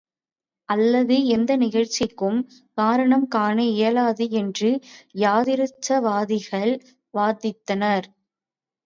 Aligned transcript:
அல்லது 0.69 1.15
எந்த 1.33 1.55
நிகழ்ச்சிக்கும் 1.57 2.39
காரணம் 2.77 3.27
காண 3.27 3.57
இயலாது 3.73 4.25
என்று 4.39 4.69
யதிருச்சாவாதிகள் 5.21 6.73
வாதித்தனர். 7.13 8.09